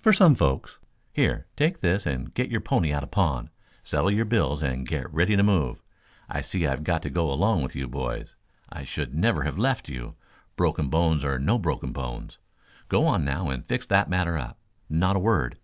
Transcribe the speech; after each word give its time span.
"For 0.00 0.14
some 0.14 0.34
folks. 0.34 0.78
Here, 1.12 1.46
take 1.54 1.80
this 1.80 2.06
and 2.06 2.32
get 2.32 2.50
your 2.50 2.62
pony 2.62 2.94
out 2.94 3.02
of 3.02 3.10
pawn, 3.10 3.50
settle 3.82 4.10
your 4.10 4.24
bills 4.24 4.62
and 4.62 4.88
get 4.88 5.12
ready 5.12 5.36
to 5.36 5.42
move. 5.42 5.82
I 6.30 6.40
see 6.40 6.66
I've 6.66 6.82
got 6.82 7.02
to 7.02 7.10
go 7.10 7.30
along 7.30 7.62
with 7.62 7.76
you 7.76 7.86
boys. 7.86 8.36
I 8.70 8.84
should 8.84 9.14
never 9.14 9.42
have 9.42 9.58
left 9.58 9.86
you, 9.86 10.14
broken 10.56 10.88
bones 10.88 11.26
or 11.26 11.38
no 11.38 11.58
broken 11.58 11.92
bones. 11.92 12.38
Go 12.88 13.06
on 13.06 13.22
now 13.22 13.50
and 13.50 13.62
fix 13.66 13.84
that 13.88 14.08
matter 14.08 14.38
up. 14.38 14.58
Not 14.88 15.14
a 15.16 15.20
word. 15.20 15.58